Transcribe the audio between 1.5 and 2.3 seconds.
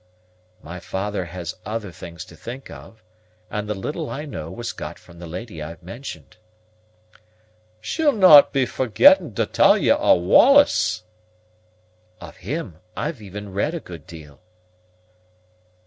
other things